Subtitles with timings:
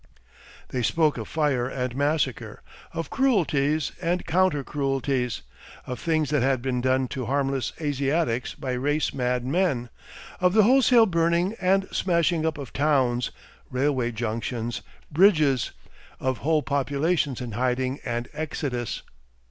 [0.69, 5.43] They spoke of fire and massacre, of cruelties and counter cruelties,
[5.85, 9.89] of things that had been done to harmless Asiatics by race mad men,
[10.39, 13.29] of the wholesale burning and smashing up of towns,
[13.69, 15.69] railway junctions, bridges,
[16.19, 19.03] of whole populations in hiding and exodus.